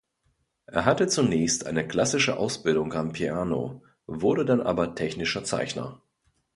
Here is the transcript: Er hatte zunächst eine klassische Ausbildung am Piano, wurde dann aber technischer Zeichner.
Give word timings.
Er 0.65 0.85
hatte 0.85 1.05
zunächst 1.07 1.67
eine 1.67 1.87
klassische 1.87 2.35
Ausbildung 2.37 2.91
am 2.93 3.11
Piano, 3.13 3.83
wurde 4.07 4.45
dann 4.45 4.59
aber 4.59 4.95
technischer 4.95 5.43
Zeichner. 5.43 6.01